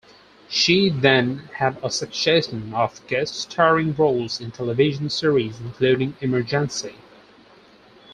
She 0.49 0.89
then 0.89 1.47
had 1.57 1.77
a 1.83 1.91
succession 1.91 2.73
of 2.73 3.05
guest-starring 3.05 3.93
roles 3.93 4.41
in 4.41 4.49
television 4.49 5.11
series 5.11 5.59
including 5.59 6.17
Emergency! 6.21 6.95